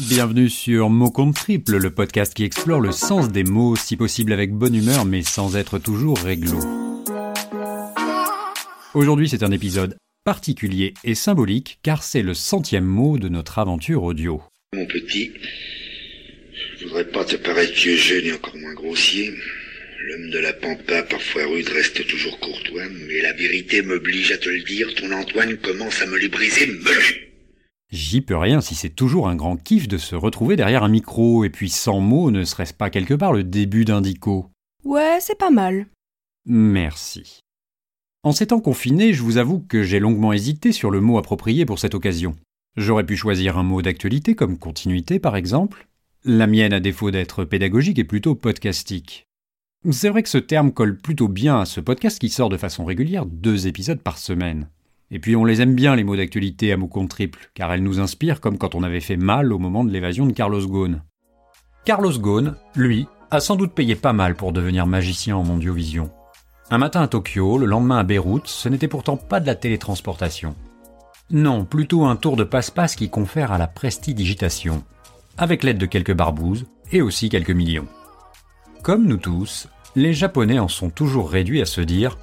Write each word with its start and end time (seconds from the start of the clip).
Bienvenue 0.00 0.48
sur 0.48 0.90
Mot 0.90 1.10
compte 1.10 1.34
triple, 1.34 1.76
le 1.76 1.90
podcast 1.90 2.32
qui 2.32 2.44
explore 2.44 2.80
le 2.80 2.92
sens 2.92 3.32
des 3.32 3.42
mots, 3.42 3.74
si 3.74 3.96
possible 3.96 4.32
avec 4.32 4.52
bonne 4.52 4.76
humeur, 4.76 5.04
mais 5.04 5.22
sans 5.22 5.56
être 5.56 5.80
toujours 5.80 6.18
réglo. 6.18 6.56
Aujourd'hui, 8.94 9.28
c'est 9.28 9.42
un 9.42 9.50
épisode 9.50 9.96
particulier 10.24 10.94
et 11.02 11.16
symbolique, 11.16 11.80
car 11.82 12.04
c'est 12.04 12.22
le 12.22 12.32
centième 12.34 12.84
mot 12.84 13.18
de 13.18 13.28
notre 13.28 13.58
aventure 13.58 14.04
audio. 14.04 14.40
Mon 14.72 14.86
petit, 14.86 15.32
je 16.78 16.84
voudrais 16.84 17.08
pas 17.08 17.24
te 17.24 17.34
paraître 17.34 17.74
vieux 17.74 17.96
jeune 17.96 18.26
et 18.26 18.32
encore 18.32 18.56
moins 18.56 18.74
grossier. 18.74 19.32
L'homme 20.04 20.30
de 20.30 20.38
la 20.38 20.52
pampa, 20.52 21.02
parfois 21.02 21.44
rude, 21.46 21.68
reste 21.70 22.06
toujours 22.06 22.38
courtois, 22.38 22.84
mais 23.08 23.20
la 23.20 23.32
vérité 23.32 23.82
m'oblige 23.82 24.30
à 24.30 24.38
te 24.38 24.48
le 24.48 24.62
dire, 24.62 24.94
ton 24.94 25.10
Antoine 25.10 25.56
commence 25.56 26.00
à 26.02 26.06
me 26.06 26.18
les 26.18 26.28
briser. 26.28 26.68
J'y 27.90 28.20
peux 28.20 28.36
rien 28.36 28.60
si 28.60 28.74
c'est 28.74 28.90
toujours 28.90 29.28
un 29.28 29.36
grand 29.36 29.56
kiff 29.56 29.88
de 29.88 29.96
se 29.96 30.14
retrouver 30.14 30.56
derrière 30.56 30.84
un 30.84 30.88
micro, 30.88 31.44
et 31.44 31.50
puis 31.50 31.70
sans 31.70 32.00
mots, 32.00 32.30
ne 32.30 32.44
serait-ce 32.44 32.74
pas 32.74 32.90
quelque 32.90 33.14
part 33.14 33.32
le 33.32 33.44
début 33.44 33.86
d'un 33.86 34.02
dico 34.02 34.50
Ouais, 34.84 35.18
c'est 35.20 35.38
pas 35.38 35.50
mal. 35.50 35.86
Merci. 36.44 37.40
En 38.22 38.32
ces 38.32 38.48
temps 38.48 38.60
confinés, 38.60 39.14
je 39.14 39.22
vous 39.22 39.38
avoue 39.38 39.60
que 39.60 39.82
j'ai 39.82 40.00
longuement 40.00 40.32
hésité 40.32 40.72
sur 40.72 40.90
le 40.90 41.00
mot 41.00 41.16
approprié 41.16 41.64
pour 41.64 41.78
cette 41.78 41.94
occasion. 41.94 42.36
J'aurais 42.76 43.06
pu 43.06 43.16
choisir 43.16 43.56
un 43.56 43.62
mot 43.62 43.80
d'actualité 43.80 44.34
comme 44.34 44.58
continuité 44.58 45.18
par 45.18 45.36
exemple. 45.36 45.88
La 46.24 46.46
mienne, 46.46 46.72
à 46.72 46.80
défaut 46.80 47.10
d'être 47.10 47.44
pédagogique, 47.44 47.98
est 47.98 48.04
plutôt 48.04 48.34
podcastique. 48.34 49.24
C'est 49.90 50.10
vrai 50.10 50.22
que 50.22 50.28
ce 50.28 50.38
terme 50.38 50.72
colle 50.72 50.98
plutôt 50.98 51.28
bien 51.28 51.60
à 51.60 51.64
ce 51.64 51.80
podcast 51.80 52.18
qui 52.18 52.28
sort 52.28 52.48
de 52.48 52.56
façon 52.56 52.84
régulière 52.84 53.24
deux 53.24 53.66
épisodes 53.66 54.00
par 54.00 54.18
semaine. 54.18 54.68
Et 55.10 55.18
puis 55.18 55.36
on 55.36 55.44
les 55.44 55.62
aime 55.62 55.74
bien 55.74 55.96
les 55.96 56.04
mots 56.04 56.16
d'actualité 56.16 56.72
à 56.72 56.76
mots 56.76 57.06
triple, 57.08 57.50
car 57.54 57.72
elles 57.72 57.82
nous 57.82 58.00
inspirent 58.00 58.40
comme 58.40 58.58
quand 58.58 58.74
on 58.74 58.82
avait 58.82 59.00
fait 59.00 59.16
mal 59.16 59.52
au 59.52 59.58
moment 59.58 59.84
de 59.84 59.90
l'évasion 59.90 60.26
de 60.26 60.32
Carlos 60.32 60.66
Ghosn. 60.66 61.02
Carlos 61.84 62.18
Ghosn, 62.18 62.54
lui, 62.76 63.06
a 63.30 63.40
sans 63.40 63.56
doute 63.56 63.72
payé 63.72 63.94
pas 63.94 64.12
mal 64.12 64.34
pour 64.34 64.52
devenir 64.52 64.86
magicien 64.86 65.36
en 65.36 65.44
mondiovision. 65.44 66.10
Un 66.70 66.78
matin 66.78 67.02
à 67.02 67.08
Tokyo, 67.08 67.56
le 67.56 67.66
lendemain 67.66 67.98
à 67.98 68.04
Beyrouth, 68.04 68.46
ce 68.46 68.68
n'était 68.68 68.88
pourtant 68.88 69.16
pas 69.16 69.40
de 69.40 69.46
la 69.46 69.54
télétransportation. 69.54 70.54
Non, 71.30 71.64
plutôt 71.64 72.04
un 72.04 72.16
tour 72.16 72.36
de 72.36 72.44
passe-passe 72.44 72.96
qui 72.96 73.08
confère 73.08 73.52
à 73.52 73.58
la 73.58 73.66
prestidigitation, 73.66 74.84
avec 75.38 75.62
l'aide 75.62 75.78
de 75.78 75.86
quelques 75.86 76.14
barbouzes 76.14 76.66
et 76.92 77.00
aussi 77.00 77.28
quelques 77.28 77.50
millions. 77.50 77.88
Comme 78.82 79.06
nous 79.06 79.16
tous, 79.16 79.68
les 79.96 80.12
Japonais 80.12 80.58
en 80.58 80.68
sont 80.68 80.90
toujours 80.90 81.30
réduits 81.30 81.62
à 81.62 81.66
se 81.66 81.80
dire 81.80 82.18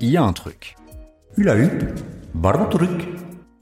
il 0.00 0.08
y 0.08 0.16
a 0.16 0.22
un 0.22 0.32
truc. 0.32 0.76
Il 1.36 1.48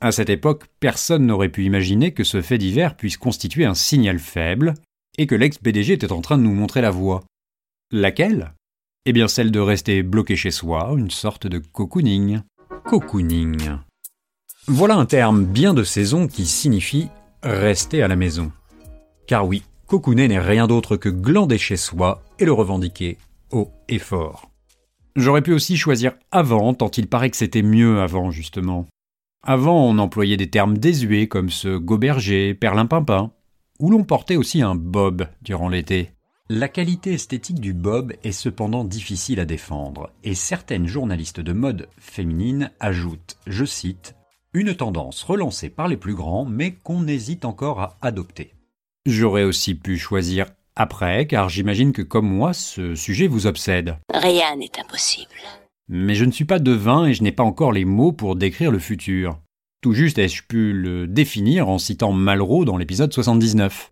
À 0.00 0.12
cette 0.12 0.30
époque, 0.30 0.66
personne 0.78 1.26
n'aurait 1.26 1.48
pu 1.48 1.64
imaginer 1.64 2.12
que 2.12 2.22
ce 2.22 2.42
fait 2.42 2.58
divers 2.58 2.96
puisse 2.96 3.16
constituer 3.16 3.64
un 3.64 3.74
signal 3.74 4.18
faible 4.18 4.74
et 5.16 5.26
que 5.26 5.34
l'ex-PDG 5.34 5.94
était 5.94 6.12
en 6.12 6.20
train 6.20 6.38
de 6.38 6.42
nous 6.42 6.54
montrer 6.54 6.80
la 6.80 6.90
voie. 6.90 7.24
Laquelle? 7.90 8.52
Eh 9.06 9.12
bien 9.12 9.26
celle 9.26 9.50
de 9.50 9.60
rester 9.60 10.02
bloqué 10.02 10.36
chez 10.36 10.50
soi, 10.50 10.94
une 10.96 11.10
sorte 11.10 11.46
de 11.46 11.58
cocooning. 11.58 12.40
Cocooning. 12.84 13.78
Voilà 14.66 14.96
un 14.96 15.06
terme 15.06 15.44
bien 15.44 15.74
de 15.74 15.82
saison 15.82 16.28
qui 16.28 16.46
signifie 16.46 17.08
rester 17.42 18.02
à 18.02 18.08
la 18.08 18.16
maison. 18.16 18.52
Car 19.26 19.46
oui, 19.46 19.62
cocooner 19.86 20.28
n'est 20.28 20.38
rien 20.38 20.66
d'autre 20.66 20.96
que 20.96 21.08
glander 21.08 21.58
chez 21.58 21.76
soi 21.76 22.22
et 22.38 22.44
le 22.44 22.52
revendiquer 22.52 23.18
haut 23.50 23.70
et 23.88 23.98
fort. 23.98 24.50
J'aurais 25.18 25.42
pu 25.42 25.52
aussi 25.52 25.76
choisir 25.76 26.12
avant, 26.30 26.74
tant 26.74 26.92
il 26.92 27.08
paraît 27.08 27.28
que 27.28 27.36
c'était 27.36 27.62
mieux 27.62 28.00
avant, 28.00 28.30
justement. 28.30 28.86
Avant, 29.44 29.84
on 29.84 29.98
employait 29.98 30.36
des 30.36 30.48
termes 30.48 30.78
désuets 30.78 31.26
comme 31.26 31.50
ce 31.50 31.76
goberger, 31.76 32.54
perlimpinpin, 32.54 33.32
où 33.80 33.90
l'on 33.90 34.04
portait 34.04 34.36
aussi 34.36 34.62
un 34.62 34.76
bob 34.76 35.26
durant 35.42 35.68
l'été. 35.68 36.12
La 36.48 36.68
qualité 36.68 37.14
esthétique 37.14 37.58
du 37.58 37.72
bob 37.72 38.12
est 38.22 38.30
cependant 38.30 38.84
difficile 38.84 39.40
à 39.40 39.44
défendre, 39.44 40.10
et 40.22 40.36
certaines 40.36 40.86
journalistes 40.86 41.40
de 41.40 41.52
mode 41.52 41.88
féminine 41.98 42.70
ajoutent, 42.78 43.38
je 43.48 43.64
cite, 43.64 44.14
une 44.52 44.76
tendance 44.76 45.24
relancée 45.24 45.68
par 45.68 45.88
les 45.88 45.96
plus 45.96 46.14
grands 46.14 46.44
mais 46.44 46.74
qu'on 46.84 47.08
hésite 47.08 47.44
encore 47.44 47.80
à 47.80 47.98
adopter. 48.02 48.54
J'aurais 49.04 49.44
aussi 49.44 49.74
pu 49.74 49.98
choisir 49.98 50.46
après, 50.78 51.26
car 51.26 51.48
j'imagine 51.48 51.92
que 51.92 52.02
comme 52.02 52.28
moi, 52.28 52.52
ce 52.52 52.94
sujet 52.94 53.26
vous 53.26 53.48
obsède. 53.48 53.96
Rien 54.14 54.54
n'est 54.56 54.78
impossible. 54.78 55.34
Mais 55.88 56.14
je 56.14 56.24
ne 56.24 56.30
suis 56.30 56.44
pas 56.44 56.60
devin 56.60 57.04
et 57.06 57.14
je 57.14 57.24
n'ai 57.24 57.32
pas 57.32 57.42
encore 57.42 57.72
les 57.72 57.84
mots 57.84 58.12
pour 58.12 58.36
décrire 58.36 58.70
le 58.70 58.78
futur. 58.78 59.40
Tout 59.80 59.92
juste 59.92 60.18
ai-je 60.18 60.44
pu 60.44 60.72
le 60.72 61.08
définir 61.08 61.68
en 61.68 61.78
citant 61.78 62.12
Malraux 62.12 62.64
dans 62.64 62.76
l'épisode 62.76 63.12
79. 63.12 63.90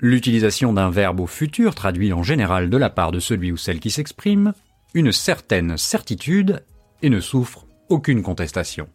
L'utilisation 0.00 0.72
d'un 0.72 0.88
verbe 0.88 1.20
au 1.20 1.26
futur 1.26 1.74
traduit 1.74 2.14
en 2.14 2.22
général 2.22 2.70
de 2.70 2.76
la 2.78 2.88
part 2.88 3.12
de 3.12 3.20
celui 3.20 3.52
ou 3.52 3.58
celle 3.58 3.78
qui 3.78 3.90
s'exprime 3.90 4.54
une 4.94 5.12
certaine 5.12 5.76
certitude 5.76 6.64
et 7.02 7.10
ne 7.10 7.20
souffre 7.20 7.66
aucune 7.90 8.22
contestation. 8.22 8.88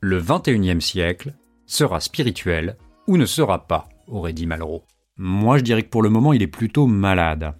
Le 0.00 0.20
21e 0.20 0.80
siècle 0.80 1.34
sera 1.66 2.00
spirituel 2.00 2.76
ou 3.06 3.18
ne 3.18 3.26
sera 3.26 3.66
pas, 3.66 3.88
aurait 4.08 4.32
dit 4.32 4.46
Malraux. 4.46 4.84
Moi, 5.24 5.58
je 5.58 5.62
dirais 5.62 5.84
que 5.84 5.88
pour 5.88 6.02
le 6.02 6.10
moment, 6.10 6.32
il 6.32 6.42
est 6.42 6.48
plutôt 6.48 6.88
malade. 6.88 7.54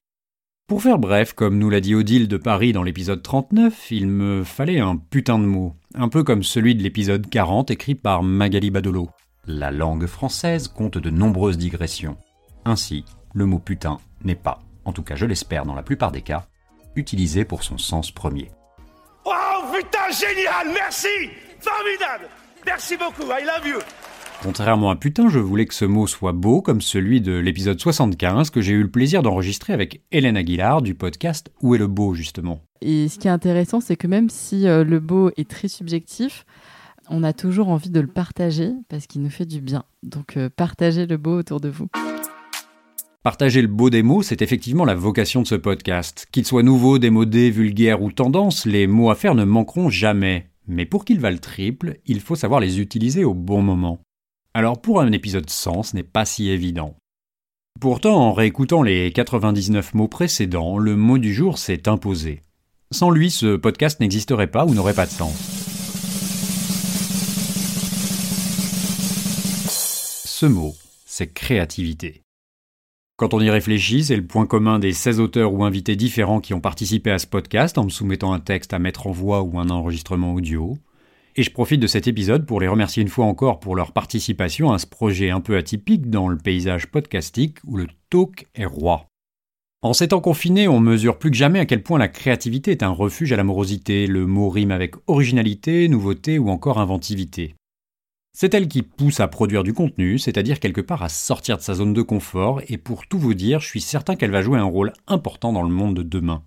Pour 0.67 0.83
faire 0.83 0.99
bref, 0.99 1.33
comme 1.33 1.59
nous 1.59 1.71
l'a 1.71 1.81
dit 1.81 1.95
Odile 1.95 2.27
de 2.27 2.37
Paris 2.37 2.73
dans 2.73 2.83
l'épisode 2.83 3.23
39, 3.23 3.93
il 3.93 4.09
me 4.09 4.43
fallait 4.43 4.81
un 4.81 4.97
putain 4.97 5.39
de 5.39 5.45
mot, 5.45 5.77
un 5.95 6.09
peu 6.09 6.25
comme 6.25 6.43
celui 6.43 6.75
de 6.75 6.83
l'épisode 6.83 7.31
40 7.31 7.71
écrit 7.71 7.95
par 7.95 8.25
Magali 8.25 8.73
Badolo. 8.73 9.11
La 9.47 9.71
langue 9.71 10.07
française 10.07 10.67
compte 10.67 10.99
de 10.99 11.09
nombreuses 11.09 11.57
digressions. 11.57 12.17
Ainsi, 12.65 13.05
le 13.33 13.47
mot 13.47 13.61
putain 13.61 13.99
n'est 14.25 14.35
pas, 14.35 14.61
en 14.85 14.93
tout 14.93 15.05
cas 15.05 15.15
je 15.15 15.27
l'espère 15.27 15.65
dans 15.65 15.77
la 15.77 15.85
plupart 15.85 16.11
des 16.11 16.23
cas, 16.23 16.49
utilisé 16.97 17.45
pour 17.45 17.63
son 17.63 17.79
sens 17.79 18.11
premier. 18.11 18.51
Oh 19.25 19.63
putain, 19.73 20.11
génial, 20.11 20.67
merci 20.75 21.31
Formidable 21.61 22.29
Merci 22.67 22.97
beaucoup, 22.97 23.31
I 23.31 23.45
love 23.45 23.69
you 23.69 23.79
Contrairement 24.43 24.91
à 24.91 24.97
putain, 24.97 25.29
je 25.29 25.39
voulais 25.39 25.67
que 25.67 25.75
ce 25.75 25.85
mot 25.85 26.09
soit 26.09 26.33
beau 26.33 26.63
comme 26.63 26.81
celui 26.81 27.21
de 27.21 27.31
l'épisode 27.33 27.79
75 27.79 28.51
que 28.51 28.61
j'ai 28.61 28.73
eu 28.73 28.83
le 28.83 28.91
plaisir 28.91 29.23
d'enregistrer 29.23 29.73
avec 29.73 30.03
Hélène 30.11 30.37
Aguilar 30.37 30.83
du 30.83 30.97
podcast 30.97 31.53
Où 31.63 31.77
est 31.77 31.79
le 31.79 31.87
beau 31.87 32.15
justement? 32.15 32.61
Et 32.81 33.07
ce 33.09 33.21
qui 33.21 33.29
est 33.29 33.31
intéressant, 33.31 33.81
c'est 33.81 33.95
que 33.95 34.09
même 34.09 34.29
si 34.31 34.67
euh, 34.67 34.83
le 34.83 34.99
beau 34.99 35.31
est 35.37 35.49
très 35.49 35.69
subjectif, 35.69 36.45
on 37.09 37.23
a 37.23 37.33
toujours 37.33 37.69
envie 37.69 37.91
de 37.91 38.01
le 38.01 38.09
partager 38.09 38.73
parce 38.89 39.07
qu'il 39.07 39.23
nous 39.23 39.31
fait 39.31 39.47
du 39.47 39.61
bien. 39.61 39.85
Donc 40.03 40.37
euh, 40.37 40.51
partagez 40.55 41.07
le 41.07 41.19
beau 41.19 41.39
autour 41.39 41.61
de 41.61 41.69
vous. 41.69 41.87
Partager 43.23 43.63
le 43.63 43.69
beau 43.69 43.91
des 43.91 44.03
mots, 44.03 44.23
c'est 44.23 44.43
effectivement 44.43 44.85
la 44.85 44.97
vocation 44.97 45.43
de 45.43 45.47
ce 45.47 45.55
podcast. 45.55 46.27
Qu'il 46.33 46.45
soit 46.45 46.65
nouveau, 46.65 46.99
démodé, 46.99 47.53
vulgaire 47.53 48.03
ou 48.03 48.11
tendance, 48.11 48.67
les 48.67 48.89
mots 48.89 49.11
à 49.11 49.15
faire 49.15 49.37
ne 49.37 49.45
manqueront 49.45 49.89
jamais. 49.89 50.49
Mais 50.67 50.85
pour 50.85 51.05
qu'ils 51.05 51.21
valent 51.21 51.39
triple, 51.39 51.99
il 52.07 52.19
faut 52.19 52.35
savoir 52.35 52.59
les 52.59 52.81
utiliser 52.81 53.23
au 53.25 53.35
bon 53.35 53.63
moment. 53.63 54.01
Alors 54.55 54.83
pour 54.83 55.01
un 55.01 55.11
épisode 55.13 55.49
100, 55.49 55.83
ce 55.83 55.97
n'est 55.97 56.03
pas 56.03 56.27
si 56.27 56.51
évident. 56.51 56.95
Pourtant, 57.81 58.17
en 58.17 58.35
réécoutant 58.35 58.83
les 58.83 59.11
99 59.11 59.95
mots 59.95 60.09
précédents, 60.09 60.77
le 60.77 60.95
mot 60.95 61.17
du 61.17 61.33
jour 61.33 61.57
s'est 61.57 61.89
imposé. 61.89 62.43
Sans 62.91 63.09
lui, 63.09 63.31
ce 63.31 63.57
podcast 63.57 63.99
n'existerait 64.01 64.51
pas 64.51 64.67
ou 64.67 64.75
n'aurait 64.75 64.93
pas 64.93 65.07
de 65.07 65.11
sens. 65.11 65.35
Ce 70.27 70.45
mot, 70.45 70.75
c'est 71.07 71.33
créativité. 71.33 72.21
Quand 73.17 73.33
on 73.33 73.41
y 73.41 73.49
réfléchit, 73.49 74.05
c'est 74.05 74.17
le 74.17 74.27
point 74.27 74.47
commun 74.47 74.79
des 74.79 74.93
16 74.93 75.19
auteurs 75.19 75.55
ou 75.55 75.65
invités 75.65 75.97
différents 75.97 76.41
qui 76.41 76.53
ont 76.53 76.61
participé 76.61 77.11
à 77.11 77.19
ce 77.19 77.27
podcast 77.27 77.79
en 77.79 77.85
me 77.85 77.91
soumettant 77.91 78.35
un 78.35 78.41
texte 78.41 78.75
à 78.75 78.79
mettre 78.79 79.07
en 79.07 79.13
voix 79.13 79.43
ou 79.43 79.59
un 79.59 79.71
enregistrement 79.71 80.35
audio. 80.35 80.77
Et 81.35 81.43
je 81.43 81.51
profite 81.51 81.81
de 81.81 81.87
cet 81.87 82.09
épisode 82.09 82.45
pour 82.45 82.61
les 82.61 82.69
remercier 82.69 83.03
une 83.03 83.09
fois 83.09 83.25
encore 83.25 83.59
pour 83.59 83.75
leur 83.75 83.93
participation 83.93 84.71
à 84.73 84.79
ce 84.79 84.87
projet 84.87 85.31
un 85.31 85.41
peu 85.41 85.57
atypique 85.57 86.11
dans 86.11 86.29
le 86.29 86.37
paysage 86.37 86.89
podcastique 86.89 87.57
où 87.65 87.79
le 87.79 87.87
talk 88.11 88.47
est 88.55 88.67
roi. 88.67 89.07
En 89.81 89.95
ces 89.95 90.09
temps 90.09 90.21
confinés, 90.21 90.69
on 90.69 90.79
mesure 90.79 91.19
plus 91.19 91.31
que 91.31 91.37
jamais 91.37 91.59
à 91.59 91.67
quel 91.67 91.83
point 91.83 91.99
la 91.99 92.09
créativité 92.09 92.71
est 92.71 92.83
un 92.83 92.91
refuge 92.91 93.33
à 93.33 93.37
l'amorosité. 93.37 94.07
Le 94.07 94.27
mot 94.27 94.51
rime 94.51 94.71
avec 94.71 94.95
originalité, 95.07 95.89
nouveauté 95.89 96.39
ou 96.39 96.51
encore 96.51 96.79
inventivité. 96.79 97.55
C'est 98.35 98.55
elle 98.55 98.69
qui 98.69 98.83
pousse 98.83 99.21
à 99.21 99.29
produire 99.29 99.63
du 99.63 99.75
contenu, 99.75 100.19
c'est-à-dire 100.19 100.61
quelque 100.61 100.81
part 100.81 101.03
à 101.03 101.09
sortir 101.09 101.57
de 101.57 101.63
sa 101.63 101.75
zone 101.75 101.93
de 101.93 102.03
confort, 102.03 102.61
et 102.69 102.79
pour 102.79 103.07
tout 103.07 103.19
vous 103.19 103.35
dire, 103.35 103.61
je 103.61 103.67
suis 103.67 103.81
certain 103.81 104.17
qu'elle 104.17 104.31
va 104.31 104.41
jouer 104.41 104.59
un 104.59 104.65
rôle 104.65 104.93
important 105.07 105.53
dans 105.53 105.63
le 105.63 105.69
monde 105.69 105.97
de 105.97 106.03
demain. 106.03 106.43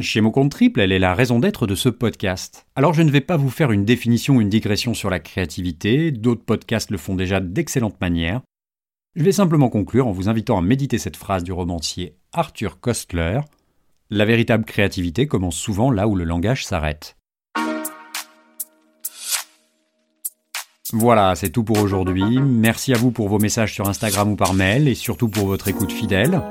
Chez 0.00 0.20
Mot 0.20 0.32
Compte 0.32 0.50
Triple, 0.50 0.80
elle 0.80 0.90
est 0.90 0.98
la 0.98 1.14
raison 1.14 1.38
d'être 1.38 1.68
de 1.68 1.76
ce 1.76 1.88
podcast. 1.88 2.66
Alors 2.74 2.94
je 2.94 3.02
ne 3.02 3.12
vais 3.12 3.20
pas 3.20 3.36
vous 3.36 3.48
faire 3.48 3.70
une 3.70 3.84
définition 3.84 4.34
ou 4.34 4.40
une 4.40 4.48
digression 4.48 4.92
sur 4.92 5.08
la 5.08 5.20
créativité, 5.20 6.10
d'autres 6.10 6.44
podcasts 6.44 6.90
le 6.90 6.98
font 6.98 7.14
déjà 7.14 7.38
d'excellente 7.38 8.00
manière. 8.00 8.40
Je 9.14 9.22
vais 9.22 9.30
simplement 9.30 9.68
conclure 9.68 10.08
en 10.08 10.10
vous 10.10 10.28
invitant 10.28 10.58
à 10.58 10.62
méditer 10.62 10.98
cette 10.98 11.16
phrase 11.16 11.44
du 11.44 11.52
romancier 11.52 12.16
Arthur 12.32 12.80
Kostler. 12.80 13.38
La 14.10 14.24
véritable 14.24 14.64
créativité 14.64 15.28
commence 15.28 15.56
souvent 15.56 15.92
là 15.92 16.08
où 16.08 16.16
le 16.16 16.24
langage 16.24 16.66
s'arrête. 16.66 17.16
Voilà, 20.92 21.36
c'est 21.36 21.50
tout 21.50 21.62
pour 21.62 21.78
aujourd'hui. 21.78 22.40
Merci 22.40 22.92
à 22.92 22.96
vous 22.96 23.12
pour 23.12 23.28
vos 23.28 23.38
messages 23.38 23.72
sur 23.72 23.88
Instagram 23.88 24.32
ou 24.32 24.36
par 24.36 24.54
mail 24.54 24.88
et 24.88 24.96
surtout 24.96 25.28
pour 25.28 25.46
votre 25.46 25.68
écoute 25.68 25.92
fidèle. 25.92 26.42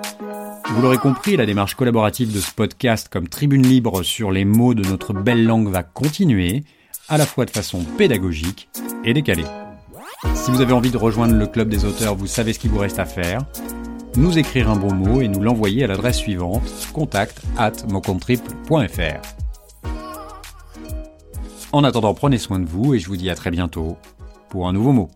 Vous 0.69 0.81
l'aurez 0.81 0.97
compris, 0.97 1.35
la 1.35 1.45
démarche 1.45 1.75
collaborative 1.75 2.33
de 2.33 2.39
ce 2.39 2.51
podcast 2.51 3.09
comme 3.09 3.27
tribune 3.27 3.67
libre 3.67 4.01
sur 4.03 4.31
les 4.31 4.45
mots 4.45 4.73
de 4.73 4.83
notre 4.83 5.13
belle 5.13 5.45
langue 5.45 5.69
va 5.69 5.83
continuer, 5.83 6.63
à 7.09 7.17
la 7.17 7.25
fois 7.25 7.45
de 7.45 7.51
façon 7.51 7.83
pédagogique 7.97 8.69
et 9.03 9.13
décalée. 9.13 9.45
Si 10.33 10.51
vous 10.51 10.61
avez 10.61 10.73
envie 10.73 10.91
de 10.91 10.97
rejoindre 10.97 11.35
le 11.35 11.47
club 11.47 11.69
des 11.69 11.85
auteurs, 11.85 12.15
vous 12.15 12.27
savez 12.27 12.53
ce 12.53 12.59
qu'il 12.59 12.71
vous 12.71 12.79
reste 12.79 12.99
à 12.99 13.05
faire. 13.05 13.45
Nous 14.15 14.37
écrire 14.37 14.69
un 14.69 14.75
bon 14.75 14.93
mot 14.93 15.21
et 15.21 15.27
nous 15.27 15.41
l'envoyer 15.41 15.83
à 15.83 15.87
l'adresse 15.87 16.17
suivante 16.17 16.63
contact 16.93 17.41
at 17.57 17.73
En 21.71 21.83
attendant, 21.83 22.13
prenez 22.13 22.37
soin 22.37 22.59
de 22.59 22.65
vous 22.65 22.93
et 22.93 22.99
je 22.99 23.07
vous 23.07 23.17
dis 23.17 23.29
à 23.29 23.35
très 23.35 23.51
bientôt 23.51 23.97
pour 24.49 24.67
un 24.67 24.73
nouveau 24.73 24.93
mot. 24.93 25.09